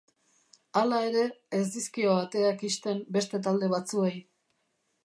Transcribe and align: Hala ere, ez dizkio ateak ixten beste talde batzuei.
Hala 0.79 1.01
ere, 1.09 1.25
ez 1.57 1.61
dizkio 1.75 2.17
ateak 2.23 2.67
ixten 2.71 3.07
beste 3.19 3.45
talde 3.51 3.73
batzuei. 3.77 4.15